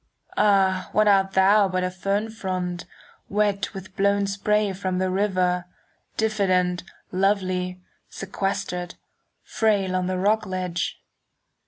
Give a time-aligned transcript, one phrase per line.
[0.35, 2.85] Ah, what art thou but a fern frond,
[3.25, 5.65] 5 Wet with blown spray from the river,
[6.17, 6.81] Diffident,
[7.11, 8.95] lovely, sequestered,
[9.43, 11.03] Frail on the rock ledge?